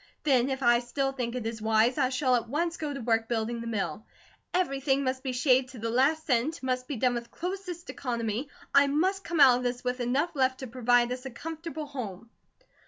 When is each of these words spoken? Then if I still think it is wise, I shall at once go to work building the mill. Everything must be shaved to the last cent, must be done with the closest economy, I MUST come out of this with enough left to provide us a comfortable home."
Then 0.23 0.49
if 0.49 0.63
I 0.63 0.79
still 0.79 1.11
think 1.11 1.35
it 1.35 1.45
is 1.45 1.61
wise, 1.61 1.99
I 1.99 2.09
shall 2.09 2.33
at 2.35 2.49
once 2.49 2.75
go 2.77 2.91
to 2.91 3.01
work 3.01 3.29
building 3.29 3.61
the 3.61 3.67
mill. 3.67 4.03
Everything 4.51 5.03
must 5.03 5.21
be 5.21 5.31
shaved 5.31 5.69
to 5.69 5.77
the 5.77 5.91
last 5.91 6.25
cent, 6.25 6.63
must 6.63 6.87
be 6.87 6.95
done 6.95 7.13
with 7.13 7.25
the 7.25 7.29
closest 7.29 7.87
economy, 7.87 8.49
I 8.73 8.87
MUST 8.87 9.23
come 9.23 9.39
out 9.39 9.57
of 9.57 9.63
this 9.63 9.83
with 9.83 9.99
enough 9.99 10.31
left 10.35 10.59
to 10.61 10.65
provide 10.65 11.11
us 11.11 11.27
a 11.27 11.29
comfortable 11.29 11.85
home." 11.85 12.31